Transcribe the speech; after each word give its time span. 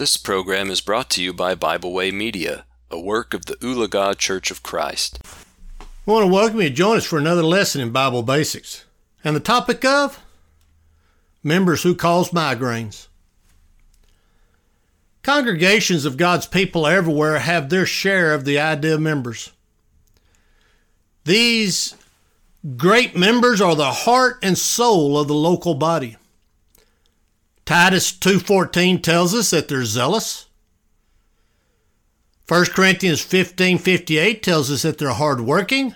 This 0.00 0.16
program 0.16 0.70
is 0.70 0.80
brought 0.80 1.10
to 1.10 1.22
you 1.22 1.34
by 1.34 1.54
Bible 1.54 1.92
Way 1.92 2.10
Media, 2.10 2.64
a 2.90 2.98
work 2.98 3.34
of 3.34 3.44
the 3.44 3.56
Ulaga 3.56 4.16
Church 4.16 4.50
of 4.50 4.62
Christ. 4.62 5.18
I 5.78 5.84
want 6.10 6.24
to 6.24 6.32
welcome 6.32 6.62
you 6.62 6.70
to 6.70 6.74
join 6.74 6.96
us 6.96 7.04
for 7.04 7.18
another 7.18 7.42
lesson 7.42 7.82
in 7.82 7.90
Bible 7.90 8.22
basics. 8.22 8.86
And 9.22 9.36
the 9.36 9.40
topic 9.40 9.84
of 9.84 10.18
members 11.44 11.82
who 11.82 11.94
cause 11.94 12.30
migraines. 12.30 13.08
Congregations 15.22 16.06
of 16.06 16.16
God's 16.16 16.46
people 16.46 16.86
everywhere 16.86 17.38
have 17.38 17.68
their 17.68 17.84
share 17.84 18.32
of 18.32 18.46
the 18.46 18.58
idea 18.58 18.94
of 18.94 19.02
members. 19.02 19.52
These 21.24 21.94
great 22.78 23.18
members 23.18 23.60
are 23.60 23.74
the 23.76 23.92
heart 23.92 24.38
and 24.42 24.56
soul 24.56 25.18
of 25.18 25.28
the 25.28 25.34
local 25.34 25.74
body. 25.74 26.16
Titus 27.70 28.10
2:14 28.10 29.00
tells 29.00 29.32
us 29.32 29.50
that 29.50 29.68
they're 29.68 29.84
zealous. 29.84 30.46
1 32.48 32.72
Corinthians 32.72 33.20
15:58 33.20 34.42
tells 34.42 34.72
us 34.72 34.82
that 34.82 34.98
they're 34.98 35.12
hardworking. 35.12 35.94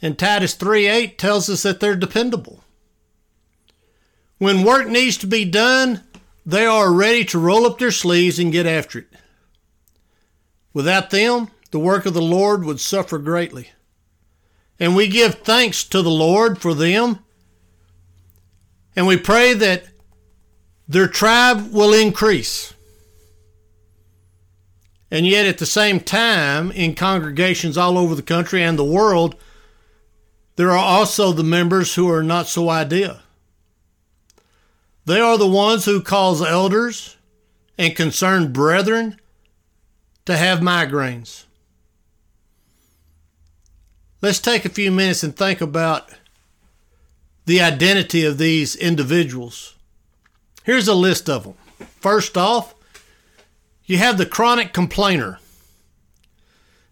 And 0.00 0.18
Titus 0.18 0.54
3:8 0.54 1.18
tells 1.18 1.50
us 1.50 1.64
that 1.64 1.80
they're 1.80 1.94
dependable. 1.94 2.64
When 4.38 4.64
work 4.64 4.88
needs 4.88 5.18
to 5.18 5.26
be 5.26 5.44
done, 5.44 6.02
they 6.46 6.64
are 6.64 6.90
ready 6.90 7.26
to 7.26 7.38
roll 7.38 7.66
up 7.66 7.78
their 7.78 7.92
sleeves 7.92 8.38
and 8.38 8.50
get 8.50 8.64
after 8.64 9.00
it. 9.00 9.08
Without 10.72 11.10
them, 11.10 11.50
the 11.72 11.78
work 11.78 12.06
of 12.06 12.14
the 12.14 12.22
Lord 12.22 12.64
would 12.64 12.80
suffer 12.80 13.18
greatly. 13.18 13.68
And 14.80 14.96
we 14.96 15.08
give 15.08 15.34
thanks 15.34 15.84
to 15.84 16.00
the 16.00 16.08
Lord 16.08 16.58
for 16.58 16.72
them. 16.72 17.18
And 18.96 19.06
we 19.06 19.18
pray 19.18 19.52
that 19.52 19.88
their 20.88 21.08
tribe 21.08 21.72
will 21.72 21.92
increase. 21.92 22.74
And 25.10 25.26
yet, 25.26 25.46
at 25.46 25.58
the 25.58 25.66
same 25.66 26.00
time, 26.00 26.72
in 26.72 26.94
congregations 26.94 27.78
all 27.78 27.96
over 27.96 28.14
the 28.14 28.22
country 28.22 28.62
and 28.62 28.78
the 28.78 28.84
world, 28.84 29.36
there 30.56 30.70
are 30.70 30.78
also 30.78 31.32
the 31.32 31.44
members 31.44 31.94
who 31.94 32.10
are 32.10 32.22
not 32.22 32.48
so 32.48 32.68
ideal. 32.68 33.20
They 35.04 35.20
are 35.20 35.38
the 35.38 35.46
ones 35.46 35.84
who 35.84 36.00
cause 36.00 36.42
elders 36.42 37.16
and 37.78 37.94
concerned 37.94 38.52
brethren 38.52 39.20
to 40.24 40.36
have 40.36 40.60
migraines. 40.60 41.44
Let's 44.22 44.40
take 44.40 44.64
a 44.64 44.70
few 44.70 44.90
minutes 44.90 45.22
and 45.22 45.36
think 45.36 45.60
about 45.60 46.10
the 47.44 47.60
identity 47.60 48.24
of 48.24 48.38
these 48.38 48.74
individuals. 48.74 49.73
Here's 50.64 50.88
a 50.88 50.94
list 50.94 51.30
of 51.30 51.44
them. 51.44 51.54
First 52.00 52.36
off, 52.36 52.74
you 53.84 53.98
have 53.98 54.18
the 54.18 54.26
chronic 54.26 54.72
complainer. 54.72 55.38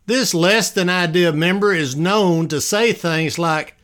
This 0.07 0.35
less 0.35 0.71
than 0.71 0.89
ideal 0.89 1.33
member 1.33 1.73
is 1.73 1.97
known 1.97 2.49
to 2.49 2.61
say 2.61 2.93
things 2.93 3.39
like, 3.39 3.77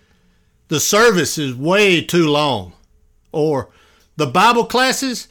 the 0.68 0.78
service 0.78 1.38
is 1.38 1.54
way 1.54 2.02
too 2.02 2.28
long, 2.28 2.74
or 3.32 3.70
the 4.16 4.26
Bible 4.26 4.66
classes 4.66 5.28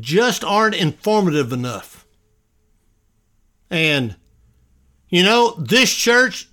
just 0.00 0.42
aren't 0.42 0.74
informative 0.74 1.52
enough. 1.52 2.06
And, 3.68 4.16
you 5.10 5.22
know, 5.22 5.54
this 5.58 5.92
church 5.92 6.48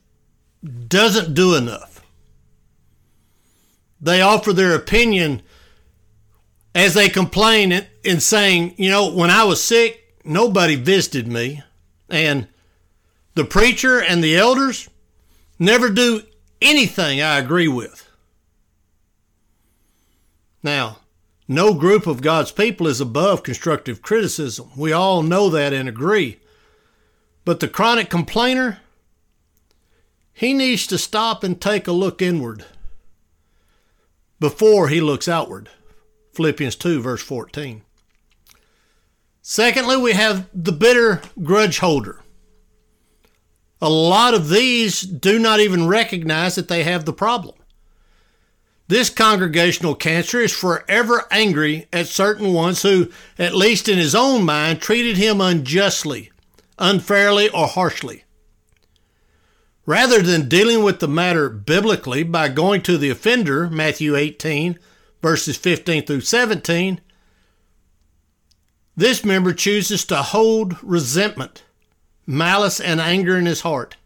doesn't 0.88 1.34
do 1.34 1.56
enough. 1.56 2.06
They 4.02 4.22
offer 4.22 4.52
their 4.52 4.76
opinion 4.76 5.42
as 6.86 6.94
they 6.94 7.10
complain 7.10 7.86
and 8.06 8.22
saying, 8.22 8.76
you 8.78 8.92
know, 8.92 9.12
when 9.12 9.32
I 9.32 9.44
was 9.44 9.64
sick, 9.64 10.20
nobody 10.24 10.76
visited 10.76 11.28
me. 11.28 11.64
And 12.10 12.48
the 13.34 13.44
preacher 13.44 14.00
and 14.00 14.24
the 14.24 14.38
elders 14.38 14.88
never 15.58 15.90
do 15.90 16.22
anything 16.62 17.22
I 17.22 17.40
agree 17.40 17.68
with. 17.68 18.08
Now, 20.62 21.00
no 21.48 21.74
group 21.74 22.06
of 22.06 22.22
God's 22.22 22.52
people 22.52 22.88
is 22.88 23.02
above 23.02 23.42
constructive 23.42 24.04
criticism. 24.04 24.70
We 24.78 24.92
all 24.92 25.24
know 25.24 25.50
that 25.50 25.74
and 25.74 25.90
agree. 25.90 26.40
But 27.46 27.62
the 27.62 27.68
chronic 27.68 28.10
complainer, 28.12 28.80
he 30.34 30.54
needs 30.54 30.86
to 30.88 31.00
stop 31.00 31.44
and 31.44 31.60
take 31.60 31.88
a 31.88 31.92
look 31.92 32.22
inward 32.22 32.64
before 34.40 34.90
he 34.90 35.02
looks 35.02 35.28
outward. 35.28 35.70
Philippians 36.36 36.76
2, 36.76 37.02
verse 37.02 37.24
14. 37.24 37.82
Secondly, 39.42 39.98
we 39.98 40.14
have 40.14 40.48
the 40.54 40.72
bitter 40.72 41.22
grudge 41.44 41.80
holder. 41.80 42.22
A 43.82 43.90
lot 43.90 44.34
of 44.34 44.50
these 44.50 45.02
do 45.02 45.38
not 45.38 45.60
even 45.60 45.88
recognize 45.88 46.56
that 46.56 46.68
they 46.68 46.84
have 46.84 47.06
the 47.06 47.14
problem. 47.14 47.56
This 48.88 49.10
congregational 49.10 49.96
cancer 49.96 50.40
is 50.40 50.52
forever 50.52 51.26
angry 51.32 51.88
at 51.92 52.08
certain 52.08 52.54
ones 52.54 52.84
who, 52.84 53.12
at 53.38 53.56
least 53.56 53.90
in 53.90 53.98
his 53.98 54.14
own 54.14 54.46
mind, 54.46 54.82
treated 54.82 55.18
him 55.18 55.42
unjustly, 55.42 56.32
unfairly, 56.78 57.50
or 57.50 57.68
harshly. 57.68 58.24
Rather 59.88 60.22
than 60.22 60.50
dealing 60.50 60.84
with 60.84 61.00
the 61.00 61.08
matter 61.08 61.50
biblically 61.50 62.24
by 62.24 62.48
going 62.48 62.82
to 62.82 62.98
the 62.98 63.10
offender, 63.10 63.70
Matthew 63.70 64.16
18, 64.16 64.80
verses 65.26 65.58
15 65.58 66.06
through 66.06 66.22
17, 66.22 67.02
this 68.96 69.26
member 69.26 69.54
chooses 69.54 70.06
to 70.06 70.18
hold 70.18 70.78
resentment, 70.84 71.64
malice, 72.28 72.80
and 72.80 73.02
anger 73.02 73.36
in 73.36 73.48
his 73.48 73.62
heart. 73.62 73.98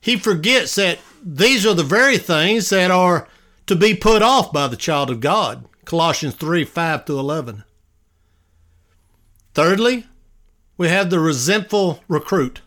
He 0.00 0.16
forgets 0.16 0.76
that 0.76 1.00
these 1.24 1.66
are 1.66 1.74
the 1.74 1.82
very 1.82 2.18
things 2.18 2.70
that 2.70 2.92
are 2.92 3.26
to 3.66 3.74
be 3.74 3.96
put 3.96 4.22
off 4.22 4.52
by 4.52 4.68
the 4.68 4.76
child 4.76 5.10
of 5.10 5.18
God. 5.18 5.64
Colossians 5.84 6.36
3 6.36 6.64
5 6.64 7.04
to 7.06 7.18
11. 7.18 7.64
Thirdly, 9.54 10.06
we 10.76 10.86
have 10.86 11.10
the 11.10 11.18
resentful 11.18 12.04
recruit. 12.06 12.60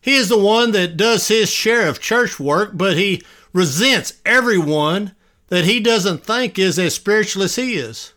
He 0.00 0.14
is 0.14 0.28
the 0.28 0.38
one 0.38 0.70
that 0.70 0.96
does 0.96 1.26
his 1.26 1.50
share 1.50 1.88
of 1.88 2.00
church 2.00 2.38
work, 2.38 2.70
but 2.74 2.96
he 2.96 3.24
resents 3.52 4.20
everyone 4.24 5.15
that 5.48 5.64
he 5.64 5.80
doesn't 5.80 6.24
think 6.24 6.58
is 6.58 6.78
as 6.78 6.94
spiritual 6.94 7.42
as 7.42 7.56
he 7.56 7.74
is. 7.74 8.12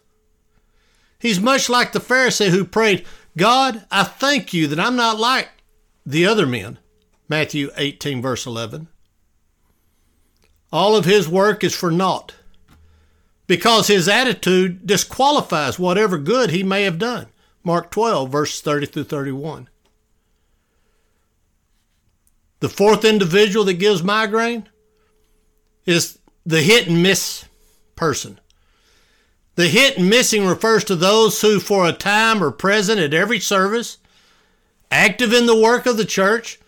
He's 1.20 1.40
much 1.40 1.70
like 1.70 1.92
the 1.92 2.00
Pharisee 2.00 2.50
who 2.50 2.64
prayed, 2.64 3.06
God, 3.38 3.86
I 3.92 4.04
thank 4.04 4.54
you 4.54 4.68
that 4.68 4.80
I'm 4.80 4.96
not 4.96 5.20
like 5.20 5.50
the 6.06 6.26
other 6.26 6.48
men. 6.48 6.80
Matthew 7.28 7.70
18, 7.78 8.22
verse 8.22 8.46
11. 8.46 8.88
All 10.72 10.96
of 10.96 11.06
his 11.06 11.28
work 11.28 11.64
is 11.64 11.76
for 11.76 11.92
naught 11.92 12.36
because 13.48 13.88
his 13.88 14.08
attitude 14.08 14.86
disqualifies 14.86 15.80
whatever 15.80 16.18
good 16.18 16.52
he 16.52 16.64
may 16.64 16.84
have 16.84 17.00
done. 17.00 17.28
Mark 17.64 17.92
12, 17.92 18.32
verses 18.32 18.62
30 18.62 18.86
through 18.86 19.04
31. 19.06 19.68
The 22.60 22.70
fourth 22.70 23.04
individual 23.04 23.66
that 23.66 23.74
gives 23.74 24.04
migraine 24.04 24.70
is 25.86 26.19
the 26.50 26.64
hit 26.64 26.88
and 26.88 27.04
miss 27.04 27.46
person. 27.96 28.40
The 29.54 29.68
hit 29.68 30.00
and 30.00 30.10
missing 30.10 30.48
refers 30.48 30.84
to 30.86 30.96
those 30.96 31.40
who, 31.42 31.60
for 31.60 31.88
a 31.88 31.94
time, 31.94 32.44
are 32.44 32.50
present 32.50 33.00
at 33.00 33.14
every 33.14 33.40
service, 33.40 34.00
active 34.90 35.32
in 35.32 35.46
the 35.46 35.60
work 35.60 35.86
of 35.86 35.96
the 35.96 36.06
church, 36.06 36.60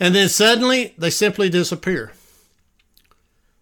and 0.00 0.14
then 0.14 0.30
suddenly 0.30 0.94
they 0.96 1.10
simply 1.10 1.50
disappear. 1.50 2.12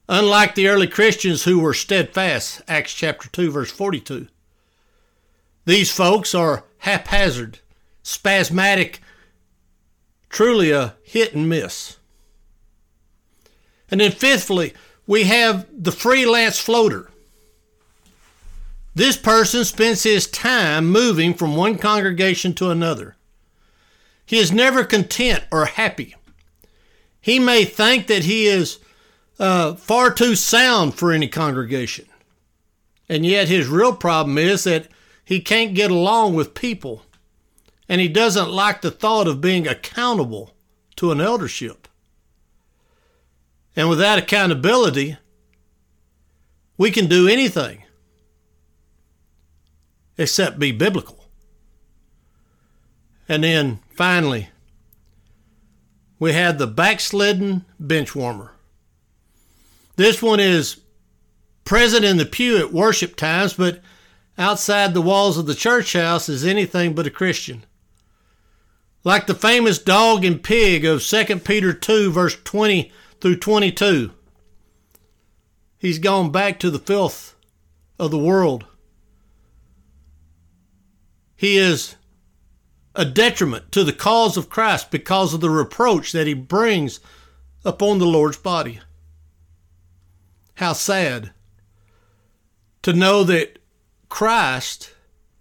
Unlike 0.08 0.54
the 0.54 0.68
early 0.68 0.86
Christians 0.86 1.42
who 1.42 1.58
were 1.58 1.74
steadfast, 1.74 2.62
Acts 2.68 2.94
chapter 2.94 3.28
2, 3.28 3.50
verse 3.50 3.72
42. 3.72 4.28
These 5.64 5.90
folks 5.90 6.32
are 6.32 6.62
haphazard, 6.78 7.58
spasmodic, 8.04 9.00
truly 10.28 10.70
a 10.70 10.94
hit 11.02 11.34
and 11.34 11.48
miss. 11.48 11.96
And 13.90 14.00
then, 14.00 14.12
fifthly, 14.12 14.74
we 15.06 15.24
have 15.24 15.66
the 15.72 15.92
freelance 15.92 16.58
floater. 16.58 17.10
This 18.94 19.16
person 19.16 19.64
spends 19.64 20.02
his 20.02 20.26
time 20.26 20.90
moving 20.90 21.34
from 21.34 21.56
one 21.56 21.78
congregation 21.78 22.54
to 22.54 22.70
another. 22.70 23.16
He 24.26 24.38
is 24.38 24.52
never 24.52 24.84
content 24.84 25.44
or 25.50 25.64
happy. 25.66 26.14
He 27.20 27.38
may 27.38 27.64
think 27.64 28.06
that 28.06 28.24
he 28.24 28.46
is 28.46 28.78
uh, 29.38 29.74
far 29.74 30.12
too 30.12 30.34
sound 30.34 30.94
for 30.94 31.12
any 31.12 31.28
congregation. 31.28 32.06
And 33.08 33.26
yet, 33.26 33.48
his 33.48 33.68
real 33.68 33.94
problem 33.94 34.38
is 34.38 34.64
that 34.64 34.88
he 35.24 35.40
can't 35.40 35.74
get 35.74 35.90
along 35.90 36.34
with 36.34 36.54
people 36.54 37.02
and 37.88 38.00
he 38.00 38.08
doesn't 38.08 38.48
like 38.48 38.82
the 38.82 38.90
thought 38.92 39.26
of 39.26 39.40
being 39.40 39.66
accountable 39.66 40.54
to 40.94 41.10
an 41.10 41.20
eldership. 41.20 41.88
And 43.80 43.88
without 43.88 44.18
accountability, 44.18 45.16
we 46.76 46.90
can 46.90 47.06
do 47.06 47.26
anything 47.26 47.82
except 50.18 50.58
be 50.58 50.70
biblical. 50.70 51.24
And 53.26 53.42
then 53.42 53.78
finally, 53.96 54.50
we 56.18 56.34
have 56.34 56.58
the 56.58 56.66
backslidden 56.66 57.64
bench 57.78 58.14
warmer. 58.14 58.52
This 59.96 60.20
one 60.20 60.40
is 60.40 60.82
present 61.64 62.04
in 62.04 62.18
the 62.18 62.26
pew 62.26 62.58
at 62.58 62.74
worship 62.74 63.16
times, 63.16 63.54
but 63.54 63.80
outside 64.36 64.92
the 64.92 65.00
walls 65.00 65.38
of 65.38 65.46
the 65.46 65.54
church 65.54 65.94
house 65.94 66.28
is 66.28 66.44
anything 66.44 66.94
but 66.94 67.06
a 67.06 67.10
Christian. 67.10 67.64
Like 69.04 69.26
the 69.26 69.34
famous 69.34 69.78
dog 69.78 70.22
and 70.26 70.42
pig 70.42 70.84
of 70.84 71.02
2 71.02 71.38
Peter 71.38 71.72
2, 71.72 72.12
verse 72.12 72.36
20 72.44 72.92
through 73.20 73.36
22. 73.36 74.12
He's 75.78 75.98
gone 75.98 76.30
back 76.30 76.58
to 76.60 76.70
the 76.70 76.78
filth 76.78 77.34
of 77.98 78.10
the 78.10 78.18
world. 78.18 78.66
He 81.36 81.56
is 81.56 81.96
a 82.94 83.04
detriment 83.04 83.72
to 83.72 83.84
the 83.84 83.92
cause 83.92 84.36
of 84.36 84.50
Christ 84.50 84.90
because 84.90 85.32
of 85.32 85.40
the 85.40 85.50
reproach 85.50 86.12
that 86.12 86.26
he 86.26 86.34
brings 86.34 87.00
upon 87.64 87.98
the 87.98 88.06
Lord's 88.06 88.36
body. 88.36 88.80
How 90.56 90.74
sad 90.74 91.30
to 92.82 92.92
know 92.92 93.24
that 93.24 93.58
Christ 94.08 94.92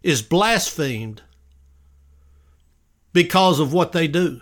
is 0.03 0.21
blasphemed 0.21 1.21
because 3.11 3.59
of 3.59 3.73
what 3.73 3.91
they 3.91 4.07
do. 4.07 4.41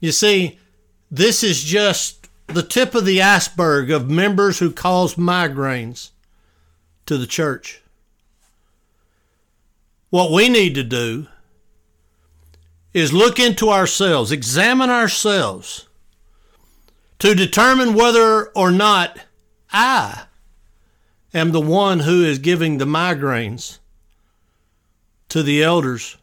You 0.00 0.12
see, 0.12 0.58
this 1.10 1.42
is 1.42 1.62
just 1.62 2.28
the 2.46 2.62
tip 2.62 2.94
of 2.94 3.04
the 3.04 3.22
iceberg 3.22 3.90
of 3.90 4.08
members 4.08 4.58
who 4.58 4.70
cause 4.70 5.16
migraines 5.16 6.10
to 7.06 7.18
the 7.18 7.26
church. 7.26 7.82
What 10.10 10.32
we 10.32 10.48
need 10.48 10.74
to 10.74 10.84
do 10.84 11.26
is 12.94 13.12
look 13.12 13.38
into 13.38 13.68
ourselves, 13.68 14.32
examine 14.32 14.90
ourselves 14.90 15.88
to 17.18 17.34
determine 17.34 17.94
whether 17.94 18.46
or 18.48 18.70
not 18.70 19.20
I 19.70 20.24
am 21.34 21.52
the 21.52 21.60
one 21.60 22.00
who 22.00 22.24
is 22.24 22.38
giving 22.38 22.78
the 22.78 22.86
migraines 22.86 23.78
to 25.28 25.42
the 25.42 25.62
elders 25.62 26.16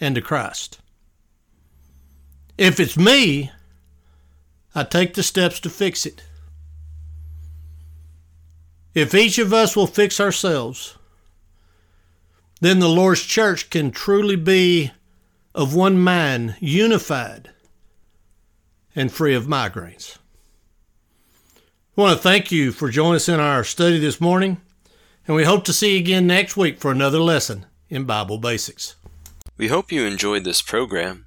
and 0.00 0.14
to 0.14 0.20
Christ. 0.20 0.80
If 2.58 2.78
it's 2.78 2.96
me, 2.96 3.50
I 4.74 4.84
take 4.84 5.14
the 5.14 5.22
steps 5.22 5.60
to 5.60 5.70
fix 5.70 6.06
it. 6.06 6.22
If 8.94 9.14
each 9.14 9.38
of 9.38 9.52
us 9.52 9.74
will 9.74 9.86
fix 9.86 10.20
ourselves, 10.20 10.98
then 12.60 12.78
the 12.78 12.88
Lord's 12.88 13.22
church 13.22 13.70
can 13.70 13.90
truly 13.90 14.36
be 14.36 14.92
of 15.54 15.74
one 15.74 15.98
mind, 15.98 16.56
unified, 16.60 17.50
and 18.94 19.10
free 19.10 19.34
of 19.34 19.46
migraines. 19.46 20.18
I 21.96 22.00
want 22.00 22.16
to 22.16 22.22
thank 22.22 22.52
you 22.52 22.72
for 22.72 22.90
joining 22.90 23.16
us 23.16 23.28
in 23.28 23.40
our 23.40 23.64
study 23.64 23.98
this 23.98 24.20
morning, 24.20 24.60
and 25.26 25.36
we 25.36 25.44
hope 25.44 25.64
to 25.64 25.72
see 25.72 25.94
you 25.94 25.98
again 25.98 26.26
next 26.26 26.56
week 26.56 26.78
for 26.78 26.90
another 26.90 27.18
lesson 27.18 27.66
in 27.88 28.04
Bible 28.04 28.38
Basics. 28.38 28.94
We 29.56 29.68
hope 29.68 29.90
you 29.90 30.04
enjoyed 30.04 30.44
this 30.44 30.62
program. 30.62 31.26